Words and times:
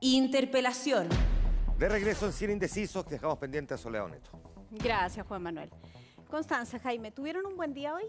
Interpelación. 0.00 1.08
De 1.78 1.88
regreso 1.88 2.26
en 2.26 2.32
Cien 2.32 2.50
Indecisos, 2.50 3.08
dejamos 3.08 3.38
pendiente 3.38 3.74
a 3.74 3.78
Soledad 3.78 4.08
Neto. 4.08 4.30
Gracias, 4.70 5.26
Juan 5.26 5.42
Manuel. 5.42 5.70
Constanza, 6.30 6.78
Jaime, 6.78 7.10
¿tuvieron 7.12 7.46
un 7.46 7.56
buen 7.56 7.72
día 7.72 7.94
hoy? 7.94 8.04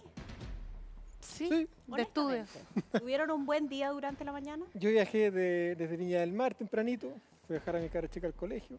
Sí, 1.19 1.49
de 1.49 2.01
estudio. 2.01 2.37
Honestamente, 2.39 2.99
¿Tuvieron 2.99 3.31
un 3.31 3.45
buen 3.45 3.67
día 3.67 3.89
durante 3.89 4.23
la 4.25 4.31
mañana? 4.31 4.65
Yo 4.73 4.89
viajé 4.89 5.31
de- 5.31 5.75
desde 5.75 5.97
Viña 5.97 6.19
del 6.21 6.31
Mar 6.33 6.55
tempranito, 6.55 7.07
fui 7.45 7.55
a 7.55 7.59
dejar 7.59 7.75
a 7.75 7.79
mi 7.79 7.89
cara 7.89 8.07
chica 8.09 8.27
al 8.27 8.33
colegio. 8.33 8.77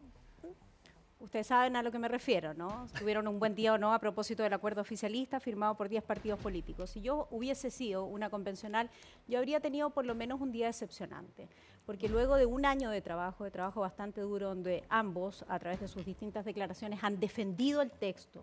Ustedes 1.19 1.47
saben 1.47 1.75
a 1.75 1.83
lo 1.83 1.91
que 1.91 1.99
me 1.99 2.07
refiero, 2.07 2.53
¿no? 2.53 2.87
¿Tuvieron 2.97 3.27
un 3.27 3.39
buen 3.39 3.53
día 3.53 3.73
o 3.73 3.77
no 3.77 3.93
a 3.93 3.99
propósito 3.99 4.41
del 4.41 4.53
acuerdo 4.53 4.79
oficialista 4.79 5.41
firmado 5.41 5.75
por 5.75 5.89
10 5.89 6.01
partidos 6.05 6.39
políticos? 6.39 6.91
Si 6.91 7.01
yo 7.01 7.27
hubiese 7.29 7.71
sido 7.71 8.05
una 8.05 8.29
convencional, 8.29 8.89
yo 9.27 9.37
habría 9.37 9.59
tenido 9.59 9.89
por 9.89 10.05
lo 10.05 10.15
menos 10.15 10.39
un 10.39 10.53
día 10.53 10.67
decepcionante. 10.67 11.49
Porque 11.85 12.07
luego 12.07 12.37
de 12.37 12.45
un 12.45 12.65
año 12.65 12.89
de 12.89 13.01
trabajo, 13.01 13.43
de 13.43 13.51
trabajo 13.51 13.81
bastante 13.81 14.21
duro, 14.21 14.47
donde 14.47 14.85
ambos, 14.87 15.43
a 15.49 15.59
través 15.59 15.81
de 15.81 15.89
sus 15.89 16.05
distintas 16.05 16.45
declaraciones, 16.45 17.03
han 17.03 17.19
defendido 17.19 17.81
el 17.81 17.91
texto, 17.91 18.41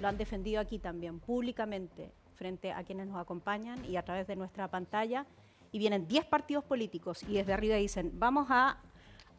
lo 0.00 0.08
han 0.08 0.16
defendido 0.16 0.62
aquí 0.62 0.78
también, 0.78 1.20
públicamente, 1.20 2.12
frente 2.34 2.72
a 2.72 2.82
quienes 2.82 3.08
nos 3.08 3.18
acompañan 3.18 3.84
y 3.84 3.96
a 3.96 4.04
través 4.04 4.26
de 4.26 4.36
nuestra 4.36 4.68
pantalla, 4.68 5.26
y 5.70 5.78
vienen 5.78 6.08
10 6.08 6.24
partidos 6.26 6.64
políticos 6.64 7.22
y 7.24 7.34
desde 7.34 7.52
arriba 7.52 7.76
dicen, 7.76 8.12
vamos 8.14 8.46
a, 8.48 8.78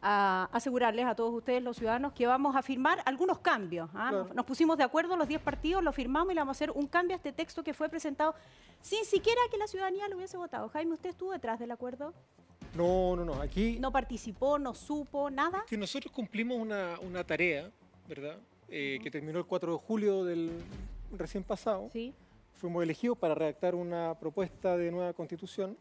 a 0.02 0.48
asegurarles 0.52 1.06
a 1.06 1.14
todos 1.14 1.32
ustedes, 1.34 1.62
los 1.62 1.76
ciudadanos, 1.76 2.12
que 2.12 2.26
vamos 2.26 2.54
a 2.54 2.62
firmar 2.62 3.02
algunos 3.04 3.38
cambios. 3.38 3.88
¿ah? 3.94 4.08
Claro. 4.10 4.24
Nos, 4.24 4.34
nos 4.34 4.46
pusimos 4.46 4.76
de 4.76 4.84
acuerdo 4.84 5.16
los 5.16 5.28
10 5.28 5.40
partidos, 5.40 5.82
lo 5.82 5.92
firmamos 5.92 6.32
y 6.32 6.34
le 6.34 6.40
vamos 6.40 6.56
a 6.56 6.58
hacer 6.58 6.70
un 6.70 6.86
cambio 6.86 7.14
a 7.14 7.16
este 7.16 7.32
texto 7.32 7.62
que 7.62 7.74
fue 7.74 7.88
presentado 7.88 8.34
sin 8.80 9.04
siquiera 9.04 9.40
que 9.50 9.58
la 9.58 9.66
ciudadanía 9.66 10.08
lo 10.08 10.16
hubiese 10.16 10.36
votado. 10.36 10.68
Jaime, 10.68 10.92
¿usted 10.94 11.10
estuvo 11.10 11.32
detrás 11.32 11.58
del 11.58 11.70
acuerdo? 11.70 12.12
No, 12.74 13.16
no, 13.16 13.24
no, 13.24 13.40
aquí 13.40 13.78
¿No 13.80 13.90
participó, 13.90 14.58
no 14.58 14.74
supo, 14.74 15.30
nada? 15.30 15.64
que 15.66 15.76
nosotros 15.78 16.12
cumplimos 16.12 16.58
una, 16.58 16.98
una 17.00 17.24
tarea, 17.24 17.70
¿verdad? 18.06 18.36
Eh, 18.68 18.98
que 19.02 19.10
terminó 19.10 19.38
el 19.38 19.46
4 19.46 19.72
de 19.72 19.78
julio 19.78 20.24
del 20.24 20.50
recién 21.12 21.42
pasado. 21.42 21.88
Sí. 21.92 22.12
Fuimos 22.54 22.82
elegidos 22.82 23.16
para 23.18 23.34
redactar 23.34 23.74
una 23.74 24.14
propuesta 24.18 24.76
de 24.76 24.90
nueva 24.90 25.12
constitución. 25.12 25.76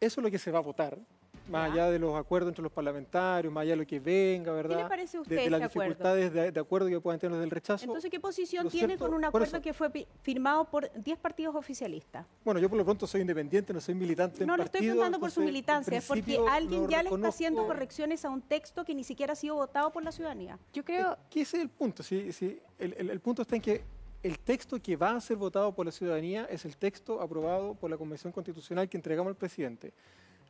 Eso 0.00 0.20
es 0.20 0.24
lo 0.24 0.30
que 0.30 0.38
se 0.38 0.50
va 0.50 0.58
a 0.58 0.62
votar, 0.62 0.98
más 1.48 1.68
Ya. 1.68 1.72
allá 1.84 1.90
de 1.92 1.98
los 1.98 2.14
acuerdos 2.16 2.48
entre 2.50 2.62
los 2.62 2.72
parlamentarios, 2.72 3.52
más 3.52 3.62
allá 3.62 3.72
de 3.72 3.76
lo 3.76 3.86
que 3.86 4.00
venga, 4.00 4.52
¿verdad? 4.52 4.78
le 4.82 4.88
parece 4.88 5.18
a 5.18 5.20
usted 5.20 5.36
de, 5.36 5.42
de 5.42 5.50
las 5.50 5.60
este 5.60 5.66
acuerdo? 5.72 5.88
dificultades 5.90 6.32
de, 6.32 6.52
de 6.52 6.60
acuerdo 6.60 6.88
que 6.88 7.00
puedan 7.00 7.20
tener 7.20 7.32
los 7.32 7.40
del 7.40 7.50
rechazo. 7.50 7.84
Entonces, 7.84 8.10
¿qué 8.10 8.18
posición 8.20 8.68
tiene 8.68 8.86
cierto- 8.88 9.04
con 9.06 9.14
un 9.14 9.24
acuerdo 9.24 9.60
que 9.60 9.72
fue 9.74 9.90
firmado 10.22 10.64
por 10.64 10.90
10 11.02 11.18
partidos 11.18 11.54
oficialistas? 11.54 12.26
Bueno, 12.44 12.60
yo 12.60 12.68
por 12.68 12.78
lo 12.78 12.84
pronto 12.84 13.06
soy 13.06 13.20
independiente, 13.20 13.72
no 13.72 13.80
soy 13.80 13.94
militante 13.94 14.42
en 14.42 14.46
No, 14.46 14.56
le 14.56 14.64
estoy 14.64 14.78
partido, 14.78 14.92
preguntando 14.94 15.20
por 15.20 15.30
su 15.30 15.40
militancia, 15.42 15.98
es 15.98 16.06
porque 16.06 16.38
alguien 16.50 16.88
ya 16.88 17.02
le 17.02 17.10
está 17.10 17.28
haciendo 17.28 17.66
correcciones 17.66 18.24
a 18.24 18.30
un 18.30 18.40
texto 18.42 18.84
que 18.84 18.94
ni 18.94 19.04
siquiera 19.04 19.34
ha 19.34 19.36
sido 19.36 19.54
votado 19.56 19.90
por 19.92 20.02
la 20.02 20.12
ciudadanía. 20.12 20.58
Yo 20.72 20.84
creo, 20.84 21.16
Que 21.30 21.42
ese 21.42 21.58
es 21.58 21.62
el 21.64 21.68
punto, 21.68 22.02
sí, 22.02 22.32
sí. 22.32 22.58
El, 22.78 22.94
el- 22.98 23.10
el 23.10 23.20
punto 23.20 23.42
está 23.42 23.56
en 23.56 23.62
que 23.62 23.82
el 24.22 24.38
texto 24.38 24.80
que 24.80 24.96
va 24.96 25.10
a 25.10 25.20
ser 25.20 25.36
votado 25.36 25.74
por 25.74 25.84
la 25.84 25.92
ciudadanía 25.92 26.46
es 26.50 26.64
el 26.64 26.76
texto 26.78 27.20
aprobado 27.20 27.74
por 27.74 27.90
la 27.90 27.98
Convención 27.98 28.32
Constitucional 28.32 28.88
que 28.88 28.96
entregamos 28.96 29.28
al 29.30 29.36
presidente. 29.36 29.92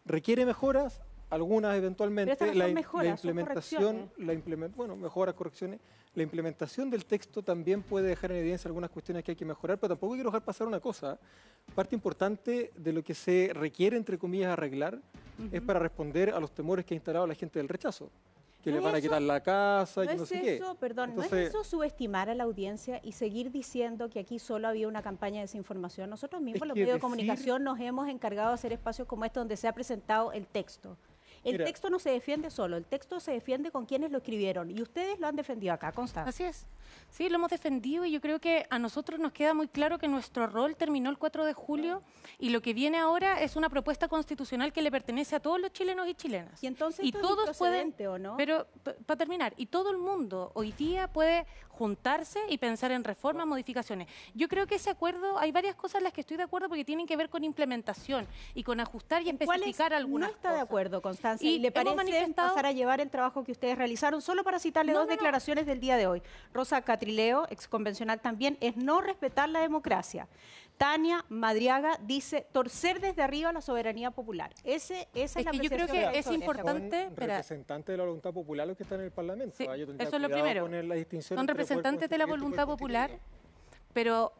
¿Requiere 0.04 0.44
mejoras? 0.44 1.00
Algunas 1.30 1.76
eventualmente. 1.76 2.36
Pero 2.36 2.52
la, 2.54 2.68
mejoras, 2.68 3.24
la 3.24 3.30
implementación, 3.30 4.10
la 4.18 4.32
implement- 4.34 4.74
bueno, 4.76 4.94
mejoras, 4.96 5.34
correcciones. 5.34 5.80
La 6.14 6.22
implementación 6.22 6.90
del 6.90 7.06
texto 7.06 7.42
también 7.42 7.82
puede 7.82 8.06
dejar 8.08 8.30
en 8.30 8.38
evidencia 8.38 8.68
algunas 8.68 8.90
cuestiones 8.90 9.24
que 9.24 9.32
hay 9.32 9.36
que 9.36 9.44
mejorar, 9.44 9.78
pero 9.78 9.94
tampoco 9.94 10.14
quiero 10.14 10.28
dejar 10.30 10.44
pasar 10.44 10.66
una 10.68 10.78
cosa. 10.78 11.18
Parte 11.74 11.96
importante 11.96 12.70
de 12.76 12.92
lo 12.92 13.02
que 13.02 13.14
se 13.14 13.50
requiere, 13.52 13.96
entre 13.96 14.16
comillas, 14.18 14.52
arreglar 14.52 15.00
es 15.50 15.60
para 15.62 15.80
responder 15.80 16.30
a 16.30 16.38
los 16.38 16.52
temores 16.52 16.84
que 16.84 16.94
ha 16.94 16.96
instalado 16.96 17.26
la 17.26 17.34
gente 17.34 17.58
del 17.58 17.68
rechazo. 17.68 18.10
Que 18.64 18.70
¿No 18.70 18.78
le 18.78 18.82
van 18.82 18.94
a 18.94 19.00
quitar 19.00 19.20
la 19.22 19.40
casa, 19.42 20.02
No 20.04 20.08
que 20.10 20.16
no 20.16 20.22
es 20.22 20.28
sé 20.30 20.40
qué. 20.40 20.54
eso, 20.56 20.74
perdón, 20.76 21.10
¿no 21.14 21.22
Entonces, 21.22 21.48
es 21.48 21.48
eso 21.50 21.62
subestimar 21.64 22.30
a 22.30 22.34
la 22.34 22.44
audiencia 22.44 22.98
y 23.04 23.12
seguir 23.12 23.50
diciendo 23.50 24.08
que 24.08 24.20
aquí 24.20 24.38
solo 24.38 24.68
había 24.68 24.88
una 24.88 25.02
campaña 25.02 25.36
de 25.36 25.42
desinformación? 25.42 26.08
Nosotros 26.08 26.40
mismos, 26.40 26.66
los 26.66 26.74
medios 26.74 26.88
de 26.88 26.92
decir- 26.94 27.00
comunicación, 27.02 27.62
nos 27.62 27.78
hemos 27.78 28.08
encargado 28.08 28.48
de 28.48 28.54
hacer 28.54 28.72
espacios 28.72 29.06
como 29.06 29.26
este 29.26 29.38
donde 29.38 29.56
se 29.58 29.68
ha 29.68 29.72
presentado 29.74 30.32
el 30.32 30.46
texto. 30.46 30.96
El 31.44 31.52
Mira. 31.52 31.64
texto 31.66 31.90
no 31.90 31.98
se 31.98 32.10
defiende 32.10 32.50
solo, 32.50 32.76
el 32.76 32.86
texto 32.86 33.20
se 33.20 33.32
defiende 33.32 33.70
con 33.70 33.86
quienes 33.86 34.10
lo 34.10 34.18
escribieron 34.18 34.70
y 34.70 34.80
ustedes 34.80 35.20
lo 35.20 35.26
han 35.26 35.36
defendido 35.36 35.74
acá, 35.74 35.92
Constanza. 35.92 36.28
así 36.28 36.44
es. 36.44 36.66
Sí, 37.10 37.28
lo 37.28 37.36
hemos 37.36 37.50
defendido 37.50 38.04
y 38.04 38.10
yo 38.12 38.20
creo 38.20 38.40
que 38.40 38.66
a 38.70 38.78
nosotros 38.78 39.20
nos 39.20 39.32
queda 39.32 39.54
muy 39.54 39.68
claro 39.68 39.98
que 39.98 40.08
nuestro 40.08 40.46
rol 40.46 40.76
terminó 40.76 41.10
el 41.10 41.18
4 41.18 41.44
de 41.44 41.52
julio 41.52 42.02
y 42.38 42.50
lo 42.50 42.60
que 42.60 42.74
viene 42.74 42.98
ahora 42.98 43.40
es 43.40 43.56
una 43.56 43.68
propuesta 43.68 44.08
constitucional 44.08 44.72
que 44.72 44.82
le 44.82 44.90
pertenece 44.90 45.36
a 45.36 45.40
todos 45.40 45.60
los 45.60 45.72
chilenos 45.72 46.08
y 46.08 46.14
chilenas. 46.14 46.62
Y 46.62 46.66
entonces 46.66 47.04
y 47.04 47.08
esto 47.08 47.18
es 47.18 47.22
todos 47.22 47.58
pueden, 47.58 47.94
¿o 48.08 48.18
no? 48.18 48.36
Pero 48.36 48.66
para 49.06 49.18
terminar, 49.18 49.54
y 49.56 49.66
todo 49.66 49.90
el 49.90 49.98
mundo 49.98 50.50
hoy 50.54 50.72
día 50.72 51.08
puede 51.08 51.46
juntarse 51.78 52.38
y 52.48 52.58
pensar 52.58 52.92
en 52.92 53.02
reformas, 53.02 53.46
modificaciones. 53.46 54.08
Yo 54.34 54.48
creo 54.48 54.66
que 54.66 54.76
ese 54.76 54.90
acuerdo, 54.90 55.38
hay 55.38 55.50
varias 55.50 55.74
cosas 55.74 55.96
en 55.96 56.04
las 56.04 56.12
que 56.12 56.20
estoy 56.20 56.36
de 56.36 56.44
acuerdo 56.44 56.68
porque 56.68 56.84
tienen 56.84 57.06
que 57.06 57.16
ver 57.16 57.28
con 57.28 57.42
implementación 57.42 58.26
y 58.54 58.62
con 58.62 58.78
ajustar 58.80 59.22
y 59.22 59.24
¿Cuál 59.24 59.60
es- 59.60 59.66
especificar 59.68 59.92
algunas 59.92 60.30
no 60.30 60.34
está 60.36 60.52
de 60.52 60.60
acuerdo, 60.60 61.02
Constanza, 61.02 61.44
Y 61.44 61.54
y, 61.54 61.58
le 61.58 61.72
parece 61.72 61.96
manifestado- 61.96 62.50
pasar 62.50 62.66
a 62.66 62.72
llevar 62.72 63.00
el 63.00 63.10
trabajo 63.10 63.42
que 63.42 63.52
ustedes 63.52 63.76
realizaron, 63.76 64.22
solo 64.22 64.44
para 64.44 64.58
citarle 64.60 64.92
No, 64.92 65.00
dos 65.00 65.06
no, 65.06 65.10
no. 65.10 65.16
declaraciones 65.16 65.66
del 65.66 65.80
día 65.80 65.96
de 65.96 66.06
hoy. 66.06 66.22
Rosa 66.52 66.80
Catrileo, 66.82 67.46
exconvencional 67.50 68.20
también, 68.20 68.56
es 68.60 68.76
no 68.76 69.00
respetar 69.00 69.48
la 69.48 69.60
democracia. 69.60 70.28
Tania 70.76 71.24
Madriaga 71.28 71.98
dice 72.02 72.46
torcer 72.52 73.00
desde 73.00 73.22
arriba 73.22 73.52
la 73.52 73.60
soberanía 73.60 74.10
popular. 74.10 74.52
Ese, 74.64 75.08
esa 75.14 75.14
es, 75.14 75.36
Es 75.36 75.44
la 75.44 75.50
que 75.52 75.58
yo 75.58 75.70
creo 75.70 75.86
que 75.86 76.18
es 76.18 76.26
importante- 76.30 77.04
son 77.06 77.16
representantes 77.16 77.86
de 77.92 77.96
la 77.96 78.04
voluntad 78.04 78.32
popular 78.32 78.66
los 78.66 78.76
que 78.76 78.82
están 78.82 78.98
en 79.00 79.06
el 79.06 79.12
Parlamento. 79.12 79.54
Sí, 79.56 79.66
Ah, 79.68 79.76
yo 79.76 79.86
eso 79.98 80.16
es 80.16 80.22
lo 80.22 80.28
primero. 80.28 80.62
poner 80.64 80.84
la 80.84 80.94
distinción 80.96 81.38
Son 81.38 81.46
representantes 81.48 82.08
de 82.10 82.18
la 82.18 82.26
voluntad 82.26 82.66
popular, 82.66 83.10
pero, 83.92 84.32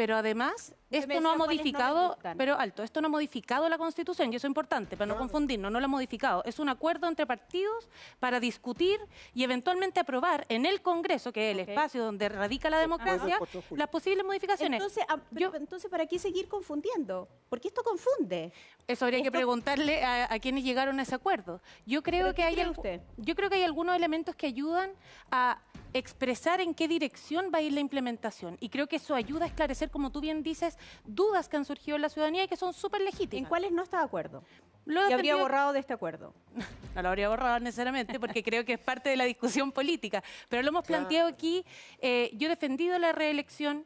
pero 0.00 0.16
además 0.16 0.72
esto 0.90 1.20
no 1.20 1.28
ha 1.32 1.36
no 1.36 1.44
modificado, 1.44 2.16
pero 2.38 2.58
alto, 2.58 2.82
esto 2.82 3.02
no 3.02 3.08
ha 3.08 3.10
modificado 3.10 3.68
la 3.68 3.76
Constitución 3.76 4.32
y 4.32 4.36
eso 4.36 4.46
es 4.46 4.48
importante, 4.48 4.96
para 4.96 5.04
no 5.08 5.12
Claro. 5.12 5.26
confundirnos, 5.26 5.70
no 5.70 5.78
lo 5.78 5.84
ha 5.84 5.88
modificado. 5.88 6.42
Es 6.46 6.58
un 6.58 6.70
acuerdo 6.70 7.06
entre 7.06 7.26
partidos 7.26 7.86
para 8.18 8.40
discutir 8.40 8.98
y 9.34 9.44
eventualmente 9.44 10.00
aprobar 10.00 10.46
en 10.48 10.64
el 10.64 10.80
Congreso, 10.80 11.34
que 11.34 11.50
es 11.50 11.54
el 11.54 11.68
espacio 11.68 12.02
donde 12.02 12.30
radica 12.30 12.70
la 12.70 12.78
democracia, 12.78 13.38
las 13.72 13.88
posibles 13.88 14.24
modificaciones. 14.24 14.78
Entonces, 14.80 15.04
ah, 15.06 15.18
pero- 15.34 15.54
entonces, 15.54 15.90
¿para 15.90 16.06
qué 16.06 16.18
seguir 16.18 16.48
confundiendo? 16.48 17.28
Porque 17.50 17.68
esto 17.68 17.82
confunde. 17.82 18.50
Eso 18.88 19.04
habría 19.04 19.22
que 19.22 19.30
preguntarle 19.30 20.02
a, 20.02 20.32
a 20.32 20.38
quienes 20.38 20.64
llegaron 20.64 20.98
a 20.98 21.02
ese 21.02 21.14
acuerdo. 21.14 21.60
Yo 21.84 22.02
creo 22.02 22.28
¿Pero 22.28 22.34
que 22.36 22.42
hay 22.42 22.66
usted? 22.70 23.02
yo 23.18 23.34
creo 23.34 23.50
que 23.50 23.56
hay 23.56 23.64
algunos 23.64 23.94
elementos 23.94 24.34
que 24.34 24.46
ayudan 24.46 24.92
a 25.30 25.58
expresar 25.92 26.60
en 26.60 26.74
qué 26.74 26.88
dirección 26.88 27.50
va 27.52 27.58
a 27.58 27.62
ir 27.62 27.72
la 27.72 27.80
implementación 27.80 28.56
y 28.60 28.68
creo 28.68 28.86
que 28.86 28.96
eso 28.96 29.14
ayuda 29.14 29.44
a 29.44 29.48
esclarecer, 29.48 29.90
como 29.90 30.10
tú 30.10 30.20
bien 30.20 30.42
dices, 30.42 30.78
dudas 31.04 31.48
que 31.48 31.56
han 31.56 31.64
surgido 31.64 31.96
en 31.96 32.02
la 32.02 32.08
ciudadanía 32.08 32.44
y 32.44 32.48
que 32.48 32.56
son 32.56 32.72
súper 32.72 33.00
¿En 33.00 33.06
legítimas. 33.06 33.48
cuáles 33.48 33.72
no 33.72 33.82
está 33.82 33.98
de 33.98 34.04
acuerdo? 34.04 34.42
Lo 34.86 35.08
Y 35.08 35.12
habría 35.12 35.36
borrado 35.36 35.72
de 35.72 35.80
este 35.80 35.92
acuerdo. 35.92 36.32
no 36.94 37.02
lo 37.02 37.08
habría 37.08 37.28
borrado 37.28 37.60
necesariamente 37.60 38.18
porque 38.18 38.42
creo 38.42 38.64
que 38.64 38.72
es 38.74 38.78
parte 38.80 39.10
de 39.10 39.16
la 39.16 39.24
discusión 39.24 39.72
política. 39.72 40.22
Pero 40.48 40.62
lo 40.62 40.68
hemos 40.70 40.84
planteado 40.84 41.28
aquí. 41.28 41.64
eh, 42.00 42.30
yo 42.34 42.46
he 42.46 42.50
defendido 42.50 42.98
la 42.98 43.12
reelección, 43.12 43.84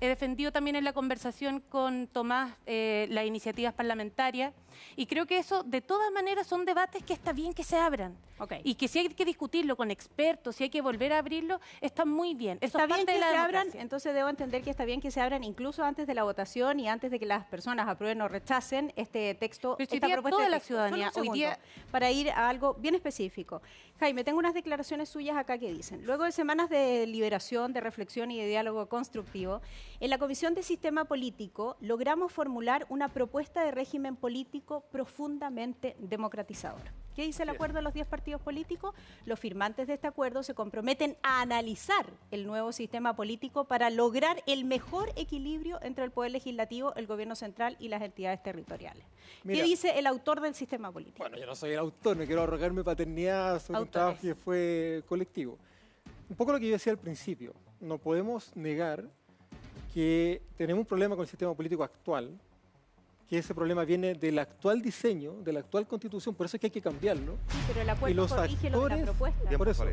he 0.00 0.08
defendido 0.08 0.52
también 0.52 0.76
en 0.76 0.84
la 0.84 0.92
conversación 0.92 1.60
con 1.60 2.06
Tomás 2.08 2.52
eh, 2.66 3.06
las 3.10 3.24
iniciativas 3.26 3.72
parlamentarias 3.74 4.52
y 4.96 5.06
creo 5.06 5.26
que 5.26 5.38
eso 5.38 5.62
de 5.62 5.80
todas 5.80 6.10
maneras 6.12 6.46
son 6.46 6.64
debates 6.64 7.02
que 7.04 7.12
está 7.12 7.32
bien 7.32 7.52
que 7.54 7.62
se 7.64 7.76
abran. 7.76 8.16
Ok. 8.40 8.54
Y 8.64 8.74
que 8.74 8.88
si 8.88 8.98
hay 8.98 9.08
que 9.08 9.24
discutirlo 9.24 9.76
con 9.76 9.92
expertos, 9.92 10.56
si 10.56 10.64
hay 10.64 10.70
que 10.70 10.80
volver 10.80 11.12
a 11.12 11.18
abrirlo, 11.18 11.60
está 11.80 12.04
muy 12.04 12.34
bien. 12.34 12.58
Eso 12.60 12.78
Está 12.78 12.82
es 12.82 12.88
bien 12.96 13.06
que 13.06 13.12
de 13.12 13.18
la 13.20 13.30
se 13.30 13.36
abran, 13.36 13.52
democracia. 13.52 13.80
entonces 13.82 14.14
debo 14.14 14.28
entender 14.28 14.62
que 14.62 14.70
está 14.70 14.84
bien 14.84 15.00
que 15.00 15.12
se 15.12 15.20
abran 15.20 15.44
incluso 15.44 15.84
antes 15.84 16.08
de 16.08 16.14
la 16.14 16.24
votación 16.24 16.80
y 16.80 16.88
antes 16.88 17.12
de 17.12 17.20
que 17.20 17.26
las 17.26 17.44
personas 17.46 17.86
aprueben 17.86 18.20
o 18.22 18.26
rechacen 18.28 18.92
este 18.96 19.34
texto, 19.36 19.76
Pero 19.78 19.88
esta 19.92 20.08
propuesta 20.08 20.30
toda 20.30 20.44
de 20.44 20.50
la 20.50 20.60
ciudadanía, 20.60 21.12
hoy 21.16 21.28
día- 21.30 21.58
para 21.92 22.10
ir 22.10 22.30
a 22.30 22.48
algo 22.48 22.74
bien 22.74 22.96
específico. 22.96 23.62
Jaime, 24.00 24.24
tengo 24.24 24.40
unas 24.40 24.54
declaraciones 24.54 25.08
suyas 25.08 25.36
acá 25.36 25.56
que 25.56 25.72
dicen, 25.72 26.04
luego 26.04 26.24
de 26.24 26.32
semanas 26.32 26.68
de 26.68 27.06
liberación, 27.06 27.72
de 27.72 27.80
reflexión 27.80 28.32
y 28.32 28.40
de 28.40 28.48
diálogo 28.48 28.86
constructivo, 28.88 29.62
en 30.00 30.10
la 30.10 30.18
Comisión 30.18 30.54
de 30.54 30.62
Sistema 30.62 31.04
Político 31.04 31.76
logramos 31.80 32.32
formular 32.32 32.86
una 32.88 33.08
propuesta 33.08 33.64
de 33.64 33.70
régimen 33.70 34.16
político 34.16 34.84
profundamente 34.90 35.96
democratizador. 35.98 36.82
¿Qué 37.14 37.22
dice 37.22 37.44
el 37.44 37.48
acuerdo 37.48 37.76
de 37.76 37.82
los 37.82 37.94
10 37.94 38.08
partidos 38.08 38.40
políticos? 38.40 38.94
Los 39.24 39.38
firmantes 39.38 39.86
de 39.86 39.94
este 39.94 40.08
acuerdo 40.08 40.42
se 40.42 40.54
comprometen 40.54 41.16
a 41.22 41.42
analizar 41.42 42.06
el 42.32 42.44
nuevo 42.44 42.72
sistema 42.72 43.14
político 43.14 43.64
para 43.64 43.88
lograr 43.88 44.42
el 44.46 44.64
mejor 44.64 45.12
equilibrio 45.14 45.78
entre 45.82 46.04
el 46.04 46.10
poder 46.10 46.32
legislativo, 46.32 46.92
el 46.96 47.06
gobierno 47.06 47.36
central 47.36 47.76
y 47.78 47.88
las 47.88 48.02
entidades 48.02 48.42
territoriales. 48.42 49.06
Mira. 49.44 49.60
¿Qué 49.60 49.64
dice 49.64 49.98
el 49.98 50.08
autor 50.08 50.40
del 50.40 50.54
sistema 50.54 50.90
político? 50.90 51.18
Bueno, 51.18 51.38
yo 51.38 51.46
no 51.46 51.54
soy 51.54 51.72
el 51.72 51.78
autor, 51.78 52.16
no 52.16 52.26
quiero 52.26 52.42
arrogarme 52.42 52.82
paternidad 52.82 53.62
sobre 53.62 53.82
un 53.82 53.88
trabajo 53.88 54.18
que 54.20 54.34
fue 54.34 55.04
colectivo. 55.08 55.56
Un 56.28 56.36
poco 56.36 56.52
lo 56.52 56.58
que 56.58 56.66
yo 56.66 56.72
decía 56.72 56.92
al 56.92 56.98
principio, 56.98 57.54
no 57.80 57.98
podemos 57.98 58.56
negar 58.56 59.04
que 59.94 60.42
tenemos 60.56 60.80
un 60.80 60.86
problema 60.86 61.14
con 61.14 61.22
el 61.22 61.28
sistema 61.28 61.54
político 61.54 61.84
actual, 61.84 62.36
que 63.28 63.38
ese 63.38 63.54
problema 63.54 63.84
viene 63.84 64.14
del 64.14 64.40
actual 64.40 64.82
diseño, 64.82 65.34
de 65.42 65.52
la 65.52 65.60
actual 65.60 65.86
constitución, 65.86 66.34
por 66.34 66.46
eso 66.46 66.56
es 66.56 66.60
que 66.60 66.66
hay 66.66 66.70
que 66.72 66.82
cambiarlo. 66.82 67.36
Sí, 67.48 67.58
pero 67.68 67.80
el 67.82 67.88
acuerdo 67.90 68.16
los 68.16 68.32
corrige 68.32 68.70
lo 68.70 68.82
de 68.82 68.88
la 68.88 68.94
actores- 68.96 69.04
propuesta. 69.04 69.56
Por 69.56 69.68
eso. 69.68 69.84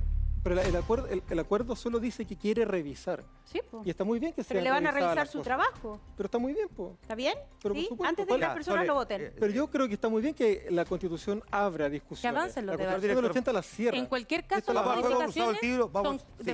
Pero 0.44 0.56
la- 0.56 0.63
el, 0.63 0.75
acuerdo, 0.75 1.06
el, 1.06 1.21
el 1.30 1.38
acuerdo 1.38 1.75
solo 1.75 2.00
dice 2.00 2.25
que 2.25 2.36
quiere 2.36 2.65
revisar. 2.65 3.24
Sí, 3.45 3.62
po. 3.69 3.83
Y 3.86 3.92
está 3.92 4.03
muy 4.03 4.18
bien 4.18 4.33
que 4.33 4.44
Pero 4.44 4.53
sean 4.59 4.63
le 4.63 4.71
van 4.71 4.88
a 4.88 4.92
revisar 4.92 5.27
su 5.27 5.33
cosas. 5.38 5.44
trabajo. 5.44 6.00
Pero 6.18 6.25
está 6.25 6.39
muy 6.39 6.54
bien, 6.54 6.68
pues. 6.75 6.94
¿Está 7.00 7.13
bien? 7.13 7.36
Pero 7.62 7.75
¿Sí? 7.75 7.81
supuesto, 7.83 8.09
Antes 8.09 8.25
de 8.25 8.27
¿cuál- 8.30 8.39
que 8.39 8.45
las 8.47 8.54
personas 8.56 8.77
Sole, 8.80 8.88
lo 8.88 8.94
voten. 8.95 9.21
eh, 9.21 9.33
Pero 9.39 9.54
yo 9.54 9.69
creo 9.69 9.88
que 9.88 9.94
está 9.94 10.09
muy 10.09 10.19
bien 10.24 10.33
que 10.33 10.65
la 10.71 10.83
Constitución 10.86 11.44
abra 11.51 11.89
discusiones. 11.92 12.36
avancen 12.36 12.65
los 12.65 12.74
la 12.74 12.77
debates. 12.77 12.95
Constitución 12.95 13.21
del 13.24 13.31
80 13.31 13.54
la 13.54 13.62
cierra. 13.62 13.97
En 14.00 14.06
cualquier 14.07 14.47
caso, 14.47 14.74
la 14.74 14.81
las 14.83 14.97
el 14.97 15.04
modificaciones 15.04 15.62
tiro, 15.62 15.89
vamos- 15.89 16.21
son 16.24 16.30
sí. 16.39 16.44